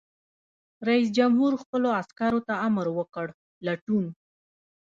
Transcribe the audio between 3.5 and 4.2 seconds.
لټون!